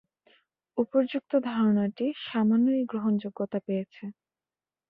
উপর্যুক্ত 0.77 1.31
ধারণাটি 1.47 2.05
সামান্যই 2.25 2.83
গ্রহণযোগ্যতা 2.85 3.59
পেয়েছে। 3.67 4.03